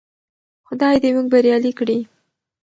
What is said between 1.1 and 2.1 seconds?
موږ بريالي کړي.